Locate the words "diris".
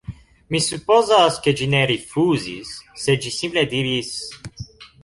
3.77-4.15